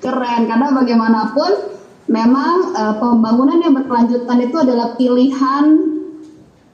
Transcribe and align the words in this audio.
Keren, 0.00 0.48
karena 0.48 0.72
bagaimanapun 0.72 1.50
memang 2.08 2.72
uh, 2.72 2.96
pembangunan 2.96 3.60
yang 3.60 3.76
berkelanjutan 3.76 4.38
itu 4.42 4.56
adalah 4.56 4.96
pilihan 4.96 5.64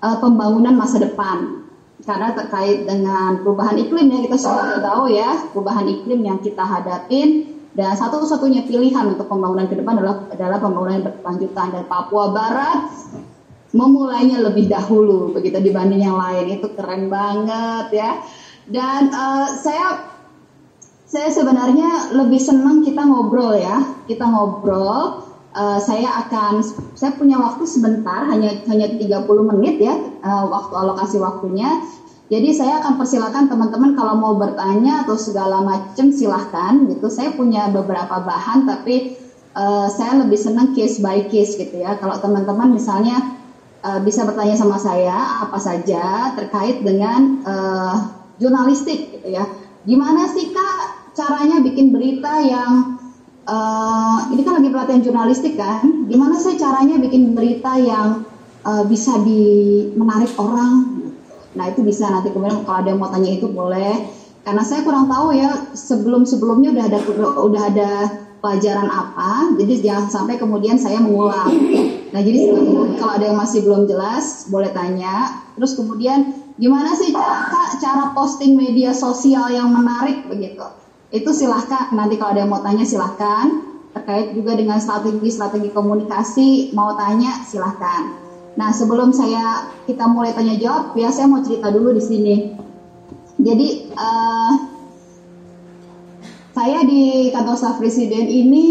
uh, 0.00 0.16
pembangunan 0.22 0.78
masa 0.78 1.02
depan. 1.02 1.66
Karena 2.06 2.30
terkait 2.38 2.86
dengan 2.86 3.42
perubahan 3.42 3.74
iklim 3.82 4.06
ya 4.06 4.18
kita 4.30 4.36
sudah 4.38 4.78
tahu 4.78 5.10
ya 5.10 5.50
perubahan 5.50 5.90
iklim 5.90 6.22
yang 6.22 6.38
kita 6.38 6.62
hadapin. 6.62 7.58
Dan 7.76 7.92
satu-satunya 7.92 8.64
pilihan 8.64 9.04
untuk 9.04 9.28
pembangunan 9.28 9.68
ke 9.68 9.76
depan 9.76 10.00
adalah 10.00 10.24
adalah 10.32 10.58
pembangunan 10.62 11.02
yang 11.02 11.06
berkelanjutan. 11.10 11.66
Dan 11.74 11.84
Papua 11.90 12.30
Barat 12.30 12.94
memulainya 13.74 14.40
lebih 14.40 14.70
dahulu 14.70 15.34
begitu 15.34 15.58
dibanding 15.60 16.06
yang 16.06 16.16
lain. 16.16 16.62
Itu 16.62 16.72
keren 16.72 17.10
banget 17.10 17.86
ya. 17.90 18.22
Dan 18.70 19.10
uh, 19.10 19.50
saya 19.58 20.15
saya 21.06 21.30
sebenarnya 21.30 22.18
lebih 22.18 22.42
senang 22.42 22.82
kita 22.82 23.06
ngobrol 23.06 23.54
ya. 23.54 23.78
Kita 24.10 24.26
ngobrol 24.26 25.22
uh, 25.54 25.78
saya 25.78 26.26
akan 26.26 26.58
saya 26.98 27.14
punya 27.14 27.38
waktu 27.38 27.62
sebentar 27.62 28.26
hanya 28.26 28.58
hanya 28.66 28.90
30 28.90 29.22
menit 29.54 29.78
ya 29.78 29.94
uh, 30.26 30.44
waktu 30.50 30.74
alokasi 30.74 31.22
waktunya. 31.22 31.78
Jadi 32.26 32.50
saya 32.50 32.82
akan 32.82 32.98
persilakan 32.98 33.46
teman-teman 33.46 33.94
kalau 33.94 34.18
mau 34.18 34.34
bertanya 34.34 35.06
atau 35.06 35.14
segala 35.14 35.62
macam 35.62 36.10
silahkan 36.10 36.74
gitu. 36.90 37.06
Saya 37.06 37.30
punya 37.38 37.70
beberapa 37.70 38.18
bahan 38.18 38.66
tapi 38.66 39.14
uh, 39.54 39.86
saya 39.86 40.26
lebih 40.26 40.34
senang 40.34 40.74
case 40.74 40.98
by 40.98 41.30
case 41.30 41.54
gitu 41.54 41.86
ya. 41.86 41.94
Kalau 42.02 42.18
teman-teman 42.18 42.74
misalnya 42.74 43.38
uh, 43.86 44.02
bisa 44.02 44.26
bertanya 44.26 44.58
sama 44.58 44.74
saya 44.74 45.46
apa 45.46 45.58
saja 45.62 46.34
terkait 46.34 46.82
dengan 46.82 47.46
uh, 47.46 47.94
jurnalistik 48.42 49.22
gitu 49.22 49.38
ya 49.38 49.46
gimana 49.86 50.26
sih 50.28 50.50
kak 50.50 51.14
caranya 51.16 51.62
bikin 51.62 51.94
berita 51.94 52.42
yang 52.44 52.98
uh, 53.46 54.28
ini 54.34 54.42
kan 54.42 54.60
lagi 54.60 54.68
pelatihan 54.68 55.02
jurnalistik 55.02 55.54
kan? 55.56 56.06
Gimana 56.10 56.36
sih 56.36 56.58
caranya 56.58 56.98
bikin 57.00 57.32
berita 57.32 57.78
yang 57.78 58.26
uh, 58.66 58.84
bisa 58.84 59.16
di 59.22 59.86
menarik 59.94 60.34
orang? 60.36 61.06
Nah 61.56 61.64
itu 61.72 61.80
bisa. 61.86 62.10
Nanti 62.10 62.34
kemudian 62.34 62.66
kalau 62.66 62.84
ada 62.84 62.88
yang 62.92 63.00
mau 63.00 63.08
tanya 63.08 63.30
itu 63.32 63.48
boleh. 63.48 64.12
Karena 64.44 64.62
saya 64.62 64.86
kurang 64.86 65.10
tahu 65.10 65.34
ya 65.34 65.74
sebelum 65.74 66.22
sebelumnya 66.22 66.70
udah 66.70 66.84
ada 66.86 66.98
udah 67.42 67.62
ada 67.66 67.90
pelajaran 68.38 68.86
apa 68.86 69.58
jadi 69.58 69.82
jangan 69.82 70.06
sampai 70.06 70.38
kemudian 70.38 70.78
saya 70.78 71.02
mengulang. 71.02 71.50
Nah 72.14 72.20
jadi 72.22 72.54
kalau 72.94 73.12
ada 73.18 73.24
yang 73.26 73.38
masih 73.40 73.66
belum 73.66 73.90
jelas 73.90 74.46
boleh 74.46 74.70
tanya. 74.70 75.42
Terus 75.58 75.74
kemudian 75.74 76.45
gimana 76.56 76.96
sih 76.96 77.12
cara, 77.12 77.76
cara 77.76 78.04
posting 78.16 78.56
media 78.56 78.96
sosial 78.96 79.52
yang 79.52 79.68
menarik 79.72 80.24
begitu? 80.28 80.64
Itu 81.12 81.30
silahkan 81.30 81.92
nanti 81.94 82.16
kalau 82.18 82.34
ada 82.34 82.42
yang 82.44 82.52
mau 82.52 82.64
tanya 82.64 82.84
silahkan. 82.84 83.76
Terkait 83.96 84.36
juga 84.36 84.52
dengan 84.52 84.76
strategi-strategi 84.76 85.72
komunikasi 85.72 86.76
mau 86.76 86.92
tanya 87.00 87.40
silahkan. 87.48 88.12
Nah 88.56 88.68
sebelum 88.72 89.12
saya 89.12 89.72
kita 89.88 90.04
mulai 90.04 90.36
tanya 90.36 90.56
jawab 90.60 90.92
ya 90.96 91.08
saya 91.08 91.28
mau 91.28 91.40
cerita 91.40 91.72
dulu 91.72 91.96
di 91.96 92.02
sini. 92.04 92.36
Jadi 93.40 93.68
uh, 93.96 94.52
saya 96.52 96.84
di 96.84 97.32
kantor 97.32 97.56
staf 97.56 97.76
presiden 97.80 98.28
ini 98.28 98.66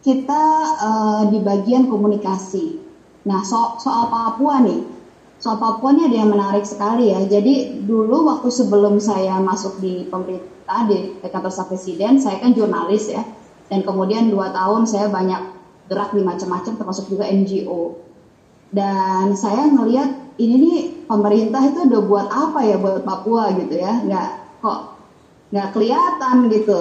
kita 0.00 0.44
uh, 0.80 1.22
di 1.32 1.40
bagian 1.40 1.88
komunikasi. 1.88 2.80
Nah 3.28 3.40
so 3.40 3.80
soal 3.80 4.12
Papua 4.12 4.64
nih 4.64 4.95
ini 5.36 6.00
ada 6.08 6.16
yang 6.16 6.30
menarik 6.32 6.64
sekali 6.64 7.12
ya. 7.12 7.20
Jadi 7.28 7.84
dulu 7.84 8.24
waktu 8.26 8.48
sebelum 8.48 8.96
saya 8.96 9.36
masuk 9.38 9.78
di 9.78 10.08
pemerintah 10.08 10.88
di 10.88 11.20
kantor 11.22 11.52
staf 11.52 11.68
presiden 11.68 12.16
saya 12.16 12.40
kan 12.40 12.56
jurnalis 12.56 13.12
ya. 13.12 13.22
Dan 13.66 13.82
kemudian 13.82 14.30
dua 14.30 14.54
tahun 14.54 14.86
saya 14.86 15.10
banyak 15.10 15.54
gerak 15.90 16.14
di 16.14 16.22
macam-macam 16.22 16.72
termasuk 16.78 17.10
juga 17.10 17.26
NGO 17.30 18.06
dan 18.74 19.30
saya 19.38 19.70
ngelihat 19.70 20.36
ini 20.36 20.54
nih 20.58 20.78
pemerintah 21.06 21.62
itu 21.64 21.86
udah 21.86 22.02
buat 22.02 22.26
apa 22.28 22.60
ya 22.66 22.76
buat 22.76 23.06
Papua 23.06 23.54
gitu 23.56 23.78
ya? 23.78 24.02
Nggak 24.02 24.28
kok 24.60 24.80
nggak 25.54 25.68
kelihatan 25.72 26.36
gitu. 26.50 26.80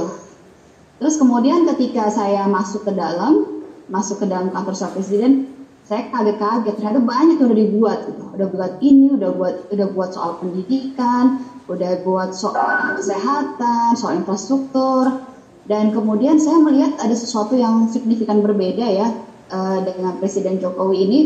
Terus 1.00 1.16
kemudian 1.20 1.68
ketika 1.70 2.10
saya 2.10 2.50
masuk 2.50 2.88
ke 2.88 2.92
dalam 2.92 3.64
masuk 3.86 4.20
ke 4.20 4.26
dalam 4.26 4.50
kantor 4.50 4.74
staf 4.74 4.98
presiden 4.98 5.55
saya 5.86 6.10
kaget-kaget 6.10 6.74
ternyata 6.82 7.00
banyak 7.02 7.38
yang 7.38 7.50
udah 7.54 7.60
dibuat 7.62 8.00
gitu. 8.10 8.24
udah 8.34 8.48
buat 8.50 8.74
ini 8.82 9.08
udah 9.14 9.30
buat 9.38 9.56
udah 9.70 9.88
buat 9.94 10.10
soal 10.12 10.42
pendidikan 10.42 11.46
udah 11.66 12.06
buat 12.06 12.30
soal 12.34 13.02
kesehatan, 13.02 13.98
soal 13.98 14.22
infrastruktur, 14.22 15.10
dan 15.66 15.90
kemudian 15.90 16.38
saya 16.38 16.62
melihat 16.62 16.94
ada 17.02 17.16
sesuatu 17.18 17.58
yang 17.58 17.90
signifikan 17.90 18.46
berbeda 18.46 18.86
ya 18.86 19.08
uh, 19.50 19.82
dengan 19.82 20.22
Presiden 20.22 20.62
Jokowi 20.62 20.98
ini. 21.10 21.20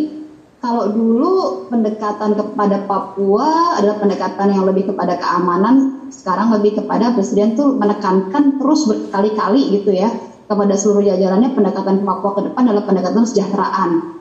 Kalau 0.60 0.92
dulu 0.92 1.68
pendekatan 1.72 2.36
kepada 2.36 2.84
Papua 2.84 3.80
adalah 3.80 3.96
pendekatan 3.96 4.52
yang 4.52 4.68
lebih 4.68 4.92
kepada 4.92 5.16
keamanan, 5.16 6.04
sekarang 6.12 6.52
lebih 6.52 6.84
kepada 6.84 7.16
Presiden 7.16 7.56
tuh 7.56 7.80
menekankan 7.80 8.60
terus 8.60 8.84
berkali-kali 8.84 9.80
gitu 9.80 9.96
ya 9.96 10.12
kepada 10.52 10.76
seluruh 10.76 11.04
jajarannya 11.04 11.56
pendekatan 11.56 12.04
Papua 12.04 12.32
ke 12.36 12.42
depan 12.52 12.64
adalah 12.68 12.84
pendekatan 12.92 13.24
kesejahteraan. 13.24 14.19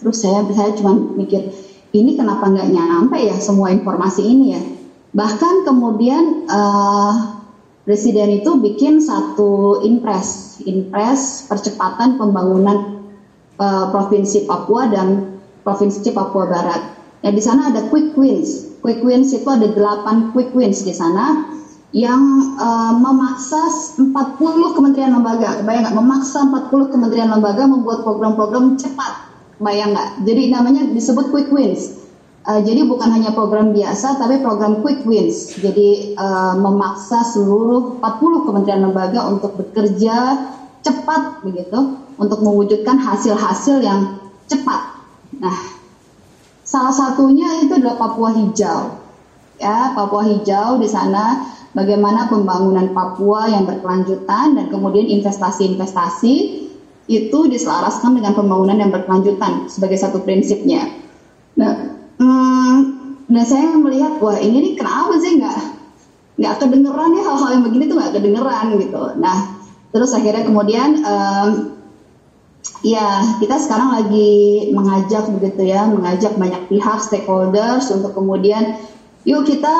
Terus 0.00 0.16
saya 0.18 0.42
saya 0.50 0.72
cuma 0.74 0.96
mikir 0.96 1.52
ini 1.92 2.16
kenapa 2.16 2.48
nggak 2.48 2.72
nyampe 2.72 3.20
ya 3.20 3.36
semua 3.36 3.68
informasi 3.70 4.22
ini 4.24 4.46
ya 4.56 4.62
Bahkan 5.10 5.66
kemudian 5.66 6.46
uh, 6.46 7.42
presiden 7.82 8.42
itu 8.42 8.62
bikin 8.62 9.02
satu 9.02 9.82
impres, 9.82 10.62
impres 10.62 11.50
percepatan 11.50 12.14
pembangunan 12.14 13.02
uh, 13.58 13.90
provinsi 13.90 14.46
Papua 14.46 14.86
dan 14.86 15.34
provinsi 15.66 16.14
Papua 16.14 16.46
Barat. 16.46 16.82
Nah 17.26 17.30
di 17.34 17.42
sana 17.42 17.74
ada 17.74 17.90
quick 17.90 18.14
wins. 18.14 18.78
Quick 18.80 19.02
wins 19.02 19.34
itu 19.34 19.44
ada 19.50 19.66
delapan 19.66 20.30
quick 20.30 20.54
wins 20.54 20.86
di 20.86 20.94
sana 20.94 21.50
yang 21.90 22.22
uh, 22.54 22.94
memaksa 22.94 23.66
40 23.98 24.14
kementerian 24.78 25.10
lembaga, 25.10 25.58
bayang 25.66 25.90
nggak? 25.90 25.96
Memaksa 25.98 26.46
40 26.70 26.94
kementerian 26.94 27.34
lembaga 27.34 27.66
membuat 27.66 28.06
program-program 28.06 28.78
cepat, 28.78 29.29
bayang 29.60 29.92
nggak? 29.92 30.24
Jadi 30.24 30.42
namanya 30.48 30.82
disebut 30.90 31.28
quick 31.28 31.52
wins. 31.52 32.00
Uh, 32.40 32.64
jadi 32.64 32.88
bukan 32.88 33.12
hanya 33.12 33.36
program 33.36 33.76
biasa, 33.76 34.16
tapi 34.16 34.40
program 34.40 34.80
quick 34.80 35.04
wins. 35.04 35.54
Jadi 35.60 36.16
uh, 36.16 36.56
memaksa 36.56 37.20
seluruh 37.20 38.00
40 38.00 38.46
kementerian 38.48 38.82
lembaga 38.88 39.28
untuk 39.28 39.60
bekerja 39.60 40.48
cepat 40.80 41.44
begitu, 41.44 42.00
untuk 42.16 42.40
mewujudkan 42.40 42.96
hasil-hasil 42.96 43.84
yang 43.84 44.32
cepat. 44.48 45.04
Nah, 45.36 45.58
salah 46.64 46.96
satunya 46.96 47.60
itu 47.60 47.76
adalah 47.76 48.00
Papua 48.00 48.32
Hijau. 48.32 48.98
Ya, 49.60 49.92
Papua 49.92 50.24
Hijau 50.24 50.80
di 50.80 50.88
sana 50.88 51.44
bagaimana 51.76 52.32
pembangunan 52.32 52.88
Papua 52.96 53.52
yang 53.52 53.68
berkelanjutan 53.68 54.56
dan 54.56 54.66
kemudian 54.72 55.20
investasi-investasi 55.20 56.34
itu 57.10 57.50
diselaraskan 57.50 58.14
dengan 58.14 58.38
pembangunan 58.38 58.78
yang 58.78 58.94
berkelanjutan 58.94 59.66
sebagai 59.66 59.98
satu 59.98 60.22
prinsipnya. 60.22 60.86
Nah, 61.58 61.98
hmm, 62.22 62.76
dan 63.30 63.44
saya 63.46 63.74
melihat 63.78 64.18
wah 64.22 64.38
ini 64.38 64.62
nih 64.62 64.72
kenapa 64.78 65.14
sih 65.18 65.38
nggak 65.38 65.58
nggak 66.40 66.54
kedengeran 66.56 67.10
ya 67.14 67.22
hal-hal 67.30 67.50
yang 67.54 67.64
begini 67.68 67.84
tuh 67.86 67.96
nggak 68.00 68.14
kedengeran 68.18 68.66
gitu 68.80 69.02
nah 69.22 69.38
terus 69.94 70.10
akhirnya 70.16 70.42
kemudian 70.48 71.04
um, 71.04 71.48
ya 72.82 73.22
kita 73.38 73.60
sekarang 73.60 73.92
lagi 73.92 74.70
mengajak 74.72 75.30
begitu 75.36 75.68
ya 75.68 75.86
mengajak 75.86 76.34
banyak 76.34 76.62
pihak 76.72 76.98
stakeholders 77.04 77.92
untuk 77.92 78.16
kemudian 78.16 78.80
yuk 79.28 79.44
kita 79.44 79.74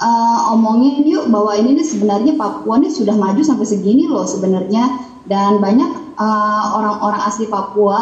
uh, 0.00 0.56
omongin 0.56 1.04
yuk 1.04 1.28
bahwa 1.28 1.52
ini 1.52 1.78
nih 1.78 1.86
sebenarnya 1.86 2.32
Papua 2.34 2.80
nih 2.80 2.90
sudah 2.90 3.14
maju 3.14 3.42
sampai 3.44 3.66
segini 3.68 4.08
loh 4.08 4.24
sebenarnya 4.24 4.88
dan 5.28 5.60
banyak 5.60 6.05
uh, 6.16 6.64
orang-orang 6.76 7.20
uh, 7.22 7.28
asli 7.28 7.46
Papua 7.48 8.00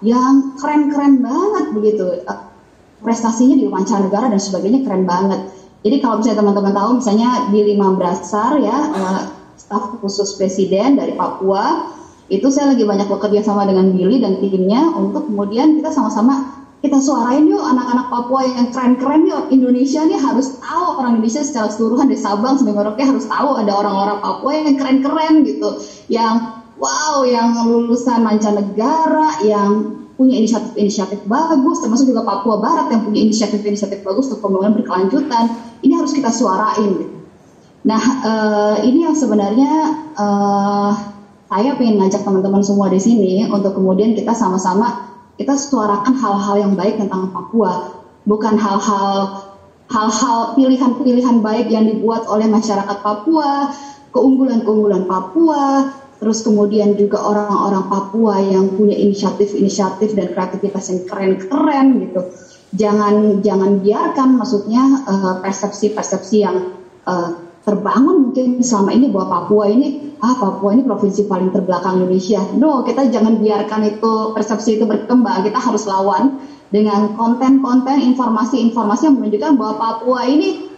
yang 0.00 0.56
keren-keren 0.58 1.20
banget 1.20 1.64
begitu 1.72 2.04
prestasinya 3.00 3.56
di 3.56 3.66
mancanegara 3.68 4.32
dan 4.32 4.40
sebagainya 4.40 4.84
keren 4.86 5.04
banget. 5.04 5.52
Jadi 5.86 5.96
kalau 6.02 6.18
misalnya 6.18 6.38
teman-teman 6.42 6.72
tahu 6.74 6.90
misalnya 6.98 7.30
di 7.54 7.60
lima 7.62 7.94
besar 7.94 8.58
ya 8.58 8.76
uh, 8.90 9.20
staf 9.54 9.98
khusus 10.02 10.34
presiden 10.34 10.98
dari 10.98 11.14
Papua 11.14 11.94
itu 12.26 12.50
saya 12.50 12.74
lagi 12.74 12.82
banyak 12.82 13.06
bekerja 13.06 13.46
sama 13.46 13.70
dengan 13.70 13.94
Billy 13.94 14.18
dan 14.18 14.42
timnya 14.42 14.82
untuk 14.98 15.30
kemudian 15.30 15.78
kita 15.78 15.94
sama-sama 15.94 16.66
kita 16.82 16.98
suarain 16.98 17.46
yuk 17.46 17.62
anak-anak 17.62 18.06
Papua 18.10 18.40
yang 18.46 18.68
keren-keren 18.74 19.22
yuk 19.26 19.48
Indonesia 19.50 20.02
nih 20.04 20.18
harus 20.18 20.58
tahu 20.58 21.02
orang 21.02 21.18
Indonesia 21.18 21.42
secara 21.42 21.70
keseluruhan 21.70 22.06
dari 22.10 22.20
Sabang 22.20 22.54
sampai 22.58 22.74
Merauke 22.74 23.02
harus 23.02 23.26
tahu 23.26 23.48
ada 23.58 23.72
orang-orang 23.72 24.18
Papua 24.20 24.50
yang 24.54 24.76
keren-keren 24.76 25.34
gitu 25.46 25.68
yang 26.10 26.55
wow 26.76 27.24
yang 27.24 27.56
lulusan 27.68 28.20
mancanegara 28.20 29.40
yang 29.44 29.96
punya 30.16 30.40
inisiatif-inisiatif 30.40 31.28
bagus, 31.28 31.84
termasuk 31.84 32.08
juga 32.08 32.24
Papua 32.24 32.56
Barat 32.56 32.88
yang 32.88 33.04
punya 33.04 33.20
inisiatif-inisiatif 33.28 34.00
bagus 34.00 34.32
untuk 34.32 34.48
pembangunan 34.48 34.80
berkelanjutan. 34.80 35.44
Ini 35.84 35.92
harus 35.92 36.16
kita 36.16 36.32
suarain. 36.32 36.90
Gitu. 36.96 37.16
Nah, 37.84 38.02
uh, 38.24 38.76
ini 38.80 39.04
yang 39.04 39.12
sebenarnya 39.12 39.72
uh, 40.16 40.90
saya 41.46 41.76
ingin 41.78 42.00
ngajak 42.00 42.24
teman-teman 42.24 42.64
semua 42.64 42.88
di 42.90 42.98
sini 42.98 43.46
untuk 43.46 43.76
kemudian 43.76 44.16
kita 44.16 44.34
sama-sama 44.34 45.06
kita 45.36 45.52
suarakan 45.52 46.16
hal-hal 46.16 46.56
yang 46.64 46.72
baik 46.72 46.96
tentang 46.96 47.28
Papua, 47.28 48.00
bukan 48.24 48.56
hal-hal 48.56 49.44
hal-hal 49.86 50.56
pilihan-pilihan 50.58 51.44
baik 51.44 51.68
yang 51.68 51.84
dibuat 51.86 52.24
oleh 52.26 52.48
masyarakat 52.48 53.04
Papua, 53.04 53.70
keunggulan-keunggulan 54.16 55.04
Papua, 55.04 55.92
terus 56.16 56.40
kemudian 56.42 56.96
juga 56.96 57.20
orang-orang 57.20 57.84
Papua 57.86 58.40
yang 58.40 58.72
punya 58.72 58.96
inisiatif-inisiatif 58.96 60.16
dan 60.16 60.32
kreativitas 60.32 60.84
yang 60.92 61.00
keren-keren 61.04 61.86
gitu. 62.08 62.20
Jangan 62.76 63.40
jangan 63.40 63.80
biarkan 63.80 64.28
maksudnya 64.36 64.82
uh, 65.06 65.34
persepsi-persepsi 65.40 66.36
yang 66.42 66.76
uh, 67.06 67.46
terbangun 67.66 68.30
mungkin 68.30 68.62
selama 68.62 68.94
ini 68.94 69.10
bahwa 69.10 69.26
Papua 69.42 69.66
ini 69.66 70.14
ah 70.22 70.38
Papua 70.38 70.70
ini 70.70 70.86
provinsi 70.86 71.26
paling 71.26 71.50
terbelakang 71.50 72.02
Indonesia. 72.02 72.40
No, 72.54 72.86
kita 72.86 73.10
jangan 73.10 73.42
biarkan 73.42 73.80
itu 73.86 74.12
persepsi 74.32 74.78
itu 74.78 74.84
berkembang. 74.86 75.42
Kita 75.46 75.58
harus 75.58 75.84
lawan 75.84 76.38
dengan 76.70 77.14
konten-konten 77.14 78.02
informasi-informasi 78.14 79.02
yang 79.10 79.16
menunjukkan 79.18 79.52
bahwa 79.58 79.74
Papua 79.78 80.26
ini 80.26 80.70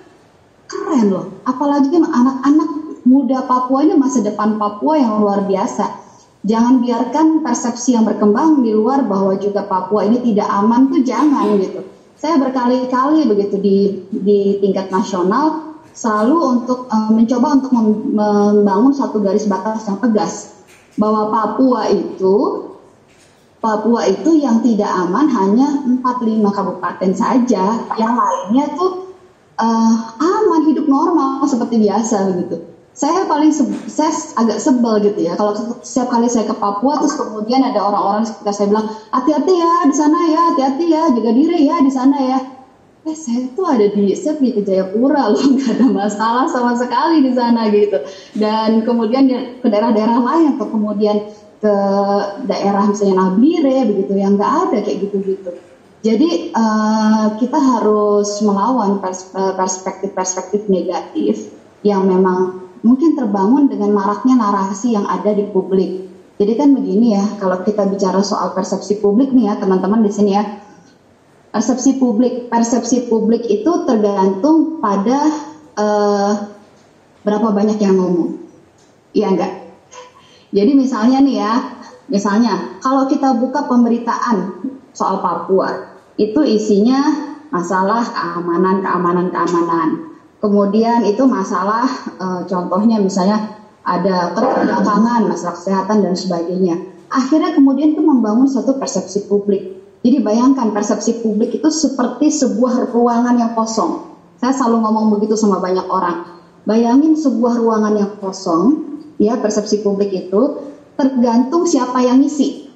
keren 0.69 1.12
loh. 1.12 1.26
Apalagi 1.49 1.93
anak-anak 1.93 2.78
muda 3.08 3.49
Papua 3.49 3.88
ini 3.88 3.96
masa 3.96 4.20
depan 4.20 4.60
Papua 4.60 5.00
yang 5.00 5.25
luar 5.25 5.49
biasa. 5.49 6.06
Jangan 6.44 6.84
biarkan 6.84 7.26
persepsi 7.43 7.96
yang 7.96 8.05
berkembang 8.05 8.60
di 8.60 8.70
luar 8.70 9.08
bahwa 9.08 9.34
juga 9.40 9.64
Papua 9.64 10.05
ini 10.05 10.20
tidak 10.22 10.46
aman 10.52 10.93
tuh 10.93 11.00
jangan 11.00 11.56
gitu. 11.56 11.81
Saya 12.20 12.37
berkali-kali 12.37 13.25
begitu 13.25 13.56
di 13.56 13.76
di 14.12 14.60
tingkat 14.60 14.93
nasional 14.93 15.75
selalu 15.96 16.37
untuk 16.60 16.87
uh, 16.87 17.10
mencoba 17.10 17.58
untuk 17.58 17.72
membangun 17.75 18.94
satu 18.94 19.19
garis 19.19 19.50
batas 19.50 19.88
yang 19.88 19.99
tegas 19.99 20.62
bahwa 20.94 21.32
Papua 21.32 21.90
itu 21.90 22.69
Papua 23.58 24.06
itu 24.06 24.38
yang 24.38 24.62
tidak 24.62 24.87
aman 24.87 25.26
hanya 25.34 25.82
4-5 25.82 26.46
kabupaten 26.46 27.10
saja, 27.10 27.82
yang 27.99 28.14
lainnya 28.14 28.70
tuh 28.78 29.19
uh, 29.58 29.94
aman 30.14 30.62
hidup 30.70 30.87
normal 30.87 31.43
seperti 31.43 31.82
biasa 31.82 32.31
begitu. 32.31 32.78
Saya 32.99 33.31
paling 33.31 33.55
saya 33.87 34.11
agak 34.43 34.59
sebel 34.59 34.99
gitu 35.06 35.23
ya. 35.23 35.39
Kalau 35.39 35.55
setiap 35.87 36.11
kali 36.11 36.27
saya 36.27 36.50
ke 36.50 36.55
Papua 36.59 36.99
terus 36.99 37.15
kemudian 37.15 37.62
ada 37.62 37.79
orang-orang 37.79 38.27
sekitar 38.27 38.50
saya 38.50 38.67
bilang 38.75 38.91
hati-hati 39.15 39.55
ya 39.55 39.73
di 39.87 39.95
sana 39.95 40.19
ya, 40.27 40.41
hati-hati 40.50 40.85
ya, 40.91 41.03
jaga 41.15 41.31
diri 41.31 41.59
ya 41.62 41.79
di 41.79 41.93
sana 41.95 42.19
ya. 42.19 42.39
Eh 43.06 43.15
saya 43.15 43.47
tuh 43.55 43.71
ada 43.71 43.87
di 43.87 44.11
saya 44.19 44.35
ke 44.35 44.67
Jayapura 44.67 45.31
loh 45.31 45.39
nggak 45.55 45.79
ada 45.79 45.87
masalah 45.87 46.45
sama 46.50 46.75
sekali 46.75 47.23
di 47.23 47.31
sana 47.31 47.71
gitu. 47.71 48.03
Dan 48.35 48.83
kemudian 48.83 49.31
ke 49.62 49.67
daerah-daerah 49.71 50.19
lain 50.19 50.59
atau 50.59 50.67
kemudian 50.67 51.31
ke 51.62 51.75
daerah 52.51 52.83
misalnya 52.83 53.31
Nabire 53.31 53.87
begitu 53.94 54.19
yang 54.19 54.35
nggak 54.35 54.75
ada 54.75 54.79
kayak 54.83 55.06
gitu-gitu. 55.06 55.55
Jadi 56.03 56.51
uh, 56.51 57.39
kita 57.39 57.59
harus 57.62 58.43
melawan 58.43 58.99
perspektif-perspektif 59.55 60.67
negatif 60.67 61.55
yang 61.87 62.06
memang 62.06 62.68
mungkin 62.83 63.15
terbangun 63.19 63.71
dengan 63.71 63.95
maraknya 63.95 64.39
narasi 64.39 64.95
yang 64.95 65.07
ada 65.07 65.35
di 65.35 65.47
publik. 65.51 66.07
Jadi 66.39 66.53
kan 66.55 66.71
begini 66.71 67.19
ya, 67.19 67.25
kalau 67.43 67.67
kita 67.67 67.87
bicara 67.91 68.23
soal 68.23 68.55
persepsi 68.55 69.03
publik 69.03 69.35
nih 69.35 69.51
ya 69.51 69.55
teman-teman 69.59 70.07
di 70.07 70.11
sini 70.15 70.39
ya, 70.39 70.45
persepsi 71.51 71.99
publik 71.99 72.47
persepsi 72.47 73.11
publik 73.11 73.43
itu 73.51 73.71
tergantung 73.83 74.79
pada 74.79 75.19
uh, 75.75 76.33
berapa 77.27 77.51
banyak 77.51 77.83
yang 77.83 77.99
ngomong. 77.99 78.39
Iya 79.11 79.35
enggak 79.35 79.69
jadi 80.49 80.73
misalnya 80.73 81.19
nih 81.21 81.37
ya 81.45 81.53
misalnya 82.09 82.81
kalau 82.81 83.05
kita 83.05 83.37
buka 83.37 83.69
pemberitaan 83.69 84.65
soal 84.97 85.21
Papua 85.21 85.93
itu 86.17 86.41
isinya 86.41 87.05
masalah 87.53 88.05
keamanan 88.05 88.81
keamanan 88.81 89.29
keamanan 89.29 89.89
kemudian 90.38 91.02
itu 91.06 91.23
masalah 91.26 91.87
uh, 92.19 92.43
contohnya 92.46 93.02
misalnya 93.02 93.58
ada 93.82 94.35
keterbelakangan 94.37 95.26
masalah 95.26 95.55
kesehatan 95.56 96.05
dan 96.05 96.14
sebagainya 96.14 96.76
akhirnya 97.08 97.56
kemudian 97.56 97.96
itu 97.96 98.02
membangun 98.05 98.46
satu 98.46 98.76
persepsi 98.76 99.26
publik 99.26 99.79
jadi 100.02 100.23
bayangkan 100.23 100.70
persepsi 100.70 101.20
publik 101.20 101.58
itu 101.58 101.69
seperti 101.69 102.31
sebuah 102.31 102.94
ruangan 102.94 103.35
yang 103.35 103.52
kosong. 103.58 104.14
Saya 104.38 104.55
selalu 104.55 104.87
ngomong 104.87 105.06
begitu 105.19 105.35
sama 105.35 105.58
banyak 105.58 105.85
orang. 105.90 106.38
Bayangin 106.62 107.19
sebuah 107.19 107.58
ruangan 107.58 107.94
yang 107.99 108.12
kosong, 108.23 108.88
ya 109.19 109.34
persepsi 109.37 109.82
publik 109.82 110.14
itu 110.14 110.73
tergantung 110.94 111.67
siapa 111.67 111.99
yang 112.00 112.23
ngisi. 112.23 112.70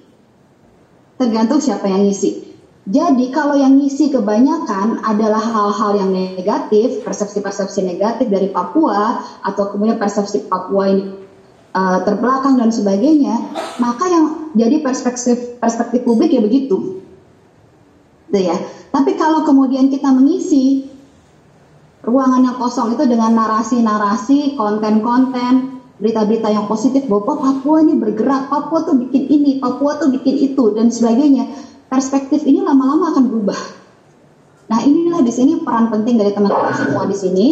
Tergantung 1.17 1.62
siapa 1.62 1.87
yang 1.87 2.03
ngisi. 2.03 2.52
Jadi 2.82 3.31
kalau 3.31 3.55
yang 3.55 3.79
ngisi 3.79 4.11
kebanyakan 4.11 5.06
adalah 5.06 5.38
hal-hal 5.38 6.02
yang 6.02 6.11
negatif, 6.11 7.06
persepsi-persepsi 7.06 7.87
negatif 7.87 8.26
dari 8.26 8.50
Papua 8.50 9.23
atau 9.46 9.70
kemudian 9.70 10.02
persepsi 10.02 10.50
Papua 10.50 10.90
ini 10.90 11.05
uh, 11.79 12.02
terbelakang 12.02 12.58
dan 12.58 12.75
sebagainya, 12.75 13.38
maka 13.79 14.11
yang 14.11 14.25
jadi 14.58 14.82
perspektif 14.82 15.62
perspektif 15.62 16.02
publik 16.02 16.34
ya 16.34 16.43
begitu 16.43 17.02
gitu 18.32 18.49
ya. 18.49 18.56
Tapi 18.88 19.20
kalau 19.20 19.44
kemudian 19.44 19.93
kita 19.93 20.08
mengisi 20.08 20.88
ruangan 22.00 22.49
yang 22.49 22.56
kosong 22.56 22.96
itu 22.96 23.05
dengan 23.05 23.37
narasi-narasi, 23.37 24.56
konten-konten, 24.56 25.84
berita-berita 26.00 26.49
yang 26.49 26.64
positif 26.64 27.05
bahwa 27.06 27.37
Papua 27.37 27.84
ini 27.84 28.00
bergerak, 28.00 28.49
Papua 28.49 28.88
tuh 28.88 28.96
bikin 28.96 29.29
ini, 29.29 29.61
Papua 29.61 30.00
tuh 30.00 30.08
bikin 30.08 30.50
itu 30.50 30.73
dan 30.73 30.88
sebagainya. 30.88 31.44
Perspektif 31.93 32.41
ini 32.49 32.65
lama-lama 32.65 33.12
akan 33.12 33.29
berubah. 33.29 33.61
Nah, 34.73 34.81
inilah 34.81 35.21
di 35.21 35.29
sini 35.29 35.61
peran 35.61 35.93
penting 35.93 36.17
dari 36.17 36.33
teman-teman 36.33 36.73
semua 36.73 37.05
di 37.05 37.12
sini 37.12 37.49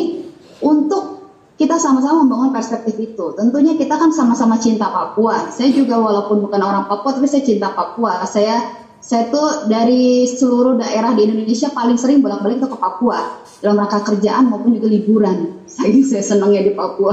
untuk 0.64 1.20
kita 1.60 1.76
sama-sama 1.76 2.24
membangun 2.24 2.56
perspektif 2.56 2.96
itu. 2.96 3.36
Tentunya 3.36 3.76
kita 3.76 4.00
kan 4.00 4.08
sama-sama 4.08 4.56
cinta 4.56 4.88
Papua. 4.88 5.52
Saya 5.52 5.68
juga 5.76 6.00
walaupun 6.00 6.40
bukan 6.40 6.56
orang 6.56 6.88
Papua, 6.88 7.20
tapi 7.20 7.28
saya 7.28 7.44
cinta 7.44 7.68
Papua. 7.76 8.24
Saya 8.24 8.80
saya 9.00 9.28
tuh 9.28 9.68
dari 9.68 10.24
seluruh 10.24 10.80
daerah 10.80 11.12
di 11.12 11.28
Indonesia 11.28 11.68
paling 11.72 12.00
sering 12.00 12.24
bolak-balik 12.24 12.64
ke 12.64 12.68
Papua 12.80 13.44
dalam 13.60 13.76
rangka 13.84 14.08
kerjaan 14.08 14.48
maupun 14.48 14.72
juga 14.76 14.88
liburan. 14.88 15.36
Saya 15.70 16.00
saya 16.04 16.24
senang 16.24 16.52
ya 16.52 16.64
di 16.64 16.72
Papua. 16.72 17.12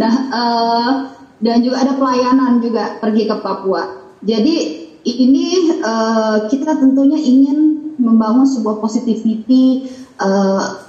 Nah 0.00 0.14
uh, 0.30 0.90
dan 1.38 1.62
juga 1.62 1.82
ada 1.82 1.98
pelayanan 1.98 2.62
juga 2.62 2.98
pergi 3.02 3.26
ke 3.26 3.36
Papua. 3.42 3.82
Jadi 4.22 4.83
ini 5.04 5.78
uh, 5.84 6.48
kita 6.48 6.80
tentunya 6.80 7.20
ingin 7.20 7.92
membangun 8.00 8.48
sebuah 8.48 8.80
positivity 8.80 9.92
uh, 10.18 10.80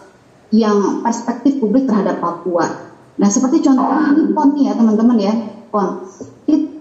yang 0.56 1.04
perspektif 1.04 1.60
publik 1.60 1.86
terhadap 1.86 2.24
Papua. 2.24 2.96
Nah 3.16 3.30
seperti 3.32 3.64
contoh 3.64 3.86
ini 4.16 4.32
pon 4.32 4.56
nih 4.56 4.72
ya 4.72 4.74
teman-teman 4.76 5.18
ya 5.20 5.34
pon 5.72 6.08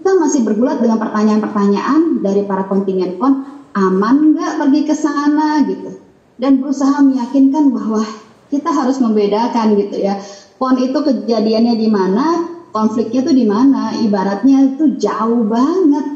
kita 0.05 0.21
masih 0.21 0.45
bergulat 0.45 0.77
dengan 0.77 1.01
pertanyaan-pertanyaan 1.01 2.21
dari 2.21 2.45
para 2.45 2.69
kontingen 2.69 3.17
PON, 3.17 3.41
aman 3.73 4.37
nggak 4.37 4.61
pergi 4.61 4.81
ke 4.85 4.93
sana 4.93 5.65
gitu. 5.65 5.97
Dan 6.37 6.61
berusaha 6.61 7.01
meyakinkan 7.01 7.73
bahwa 7.73 8.05
kita 8.53 8.69
harus 8.69 9.01
membedakan 9.01 9.73
gitu 9.81 10.05
ya. 10.05 10.21
PON 10.61 10.77
itu 10.77 10.93
kejadiannya 10.93 11.73
di 11.73 11.89
mana, 11.89 12.25
konfliknya 12.69 13.25
itu 13.25 13.33
di 13.33 13.45
mana, 13.49 13.97
ibaratnya 13.97 14.77
itu 14.77 14.93
jauh 15.01 15.41
banget. 15.49 16.14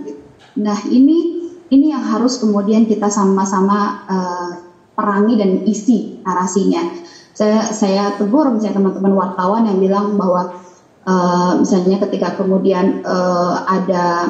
Nah 0.59 0.79
ini 0.91 1.39
ini 1.69 1.93
yang 1.93 2.03
harus 2.03 2.41
kemudian 2.41 2.85
kita 2.89 3.07
sama-sama 3.07 4.03
uh, 4.09 4.51
perangi 4.93 5.39
dan 5.39 5.63
isi 5.63 6.19
narasinya. 6.25 6.83
Saya 7.31 7.71
saya 7.71 8.19
tegur 8.19 8.51
misalnya 8.51 8.83
teman-teman 8.83 9.13
wartawan 9.15 9.63
yang 9.63 9.79
bilang 9.79 10.19
bahwa 10.19 10.59
uh, 11.07 11.51
misalnya 11.61 12.03
ketika 12.03 12.35
kemudian 12.35 13.05
uh, 13.07 13.63
ada 13.63 14.27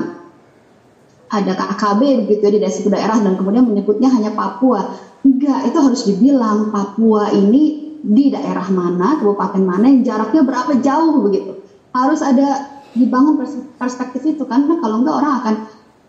ada 1.30 1.52
KKB 1.54 2.26
begitu 2.26 2.42
ya 2.50 2.52
di 2.58 2.70
suku 2.70 2.90
daerah 2.90 3.18
dan 3.22 3.38
kemudian 3.38 3.66
menyebutnya 3.66 4.10
hanya 4.10 4.34
Papua. 4.34 4.98
Enggak, 5.22 5.70
itu 5.70 5.78
harus 5.78 6.02
dibilang 6.10 6.74
Papua 6.74 7.30
ini 7.34 7.94
di 8.00 8.32
daerah 8.32 8.66
mana, 8.72 9.20
kabupaten 9.20 9.62
mana 9.62 9.92
yang 9.92 10.02
jaraknya 10.02 10.42
berapa 10.42 10.80
jauh 10.80 11.22
begitu. 11.28 11.60
Harus 11.94 12.24
ada 12.24 12.82
dibangun 12.96 13.38
perspektif 13.78 14.26
itu 14.26 14.44
kan, 14.50 14.66
kalau 14.82 15.06
enggak 15.06 15.16
orang 15.22 15.34
akan 15.44 15.56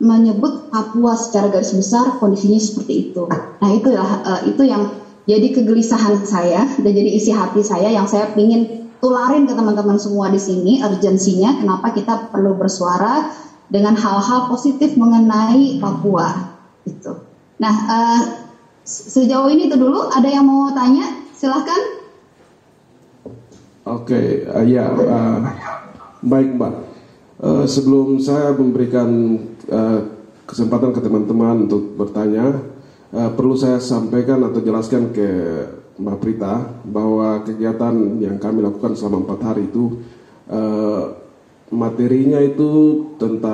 menyebut 0.00 0.72
Papua 0.72 1.12
secara 1.12 1.52
garis 1.52 1.76
besar 1.76 2.16
kondisinya 2.16 2.56
seperti 2.56 3.12
itu. 3.12 3.28
Nah 3.30 3.70
itu 3.76 3.92
ya 3.92 4.00
uh, 4.02 4.40
itu 4.48 4.64
yang 4.64 4.96
jadi 5.28 5.52
kegelisahan 5.52 6.24
saya 6.24 6.64
dan 6.80 6.90
jadi 6.90 7.10
isi 7.12 7.30
hati 7.30 7.60
saya 7.60 7.92
yang 7.92 8.08
saya 8.08 8.32
ingin 8.34 8.90
tularin 8.98 9.44
ke 9.44 9.52
teman-teman 9.52 10.00
semua 10.00 10.32
di 10.32 10.40
sini 10.40 10.80
urgensinya 10.80 11.60
kenapa 11.60 11.92
kita 11.92 12.32
perlu 12.32 12.56
bersuara 12.56 13.28
dengan 13.68 13.94
hal-hal 13.94 14.48
positif 14.48 14.96
mengenai 14.96 15.78
Papua 15.78 16.56
itu. 16.88 17.12
Nah, 17.60 17.74
uh, 17.92 18.20
sejauh 18.88 19.52
ini 19.52 19.68
itu 19.68 19.76
dulu 19.76 20.08
ada 20.08 20.26
yang 20.26 20.48
mau 20.48 20.72
tanya? 20.72 21.28
Silahkan. 21.36 22.00
Oke, 23.84 24.16
okay, 24.16 24.26
uh, 24.48 24.64
ya 24.64 24.88
uh, 24.90 25.44
baik 26.24 26.56
Mbak. 26.56 26.89
Uh, 27.40 27.64
sebelum 27.64 28.20
saya 28.20 28.52
memberikan 28.52 29.08
uh, 29.72 30.00
kesempatan 30.44 30.92
ke 30.92 31.00
teman-teman 31.00 31.64
untuk 31.64 31.96
bertanya, 31.96 32.60
uh, 33.16 33.32
perlu 33.32 33.56
saya 33.56 33.80
sampaikan 33.80 34.44
atau 34.44 34.60
jelaskan 34.60 35.08
ke 35.08 35.28
Mbak 35.96 36.18
Prita 36.20 36.84
bahwa 36.84 37.40
kegiatan 37.40 38.20
yang 38.20 38.36
kami 38.36 38.60
lakukan 38.60 38.92
selama 38.92 39.24
empat 39.24 39.40
hari 39.40 39.72
itu 39.72 40.04
uh, 40.52 41.16
materinya 41.72 42.44
itu 42.44 42.68
tentang 43.16 43.48